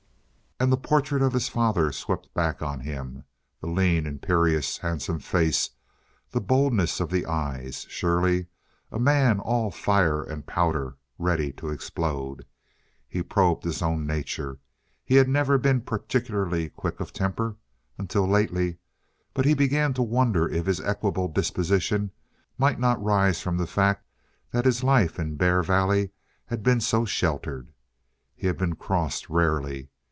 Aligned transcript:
And 0.63 0.71
the 0.71 0.77
portrait 0.77 1.23
of 1.23 1.33
his 1.33 1.49
father 1.49 1.91
swept 1.91 2.31
back 2.35 2.61
on 2.61 2.81
him 2.81 3.23
the 3.61 3.65
lean, 3.67 4.05
imperious, 4.05 4.77
handsome 4.77 5.17
face, 5.17 5.71
the 6.29 6.39
boldness 6.39 6.99
of 6.99 7.09
the 7.09 7.25
eyes. 7.25 7.87
Surely 7.89 8.45
a 8.91 8.99
man 8.99 9.39
all 9.39 9.71
fire 9.71 10.21
and 10.21 10.45
powder, 10.45 10.97
ready 11.17 11.51
to 11.53 11.69
explode. 11.69 12.45
He 13.07 13.23
probed 13.23 13.63
his 13.63 13.81
own 13.81 14.05
nature. 14.05 14.59
He 15.03 15.15
had 15.15 15.27
never 15.27 15.57
been 15.57 15.81
particularly 15.81 16.69
quick 16.69 16.99
of 16.99 17.11
temper 17.11 17.55
until 17.97 18.27
lately. 18.27 18.77
But 19.33 19.45
he 19.45 19.55
began 19.55 19.95
to 19.95 20.03
wonder 20.03 20.47
if 20.47 20.67
his 20.67 20.79
equable 20.81 21.27
disposition 21.29 22.11
might 22.59 22.79
not 22.79 23.03
rise 23.03 23.41
from 23.41 23.57
the 23.57 23.65
fact 23.65 24.05
that 24.51 24.65
his 24.65 24.83
life 24.83 25.17
in 25.17 25.37
Bear 25.37 25.63
Valley 25.63 26.11
had 26.45 26.61
been 26.61 26.81
so 26.81 27.03
sheltered. 27.03 27.73
He 28.35 28.45
had 28.45 28.59
been 28.59 28.75
crossed 28.75 29.27
rarely. 29.27 29.87